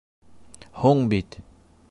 Һуң 0.85 1.05
бит... 1.13 1.41